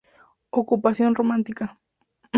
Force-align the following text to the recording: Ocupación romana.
Ocupación 0.49 1.13
romana. 1.13 1.67